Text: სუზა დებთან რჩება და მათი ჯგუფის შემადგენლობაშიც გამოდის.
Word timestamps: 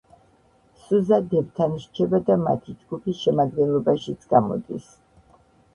სუზა 0.85 1.19
დებთან 1.33 1.75
რჩება 1.83 2.21
და 2.31 2.39
მათი 2.47 2.75
ჯგუფის 2.81 3.21
შემადგენლობაშიც 3.27 4.29
გამოდის. 4.35 4.91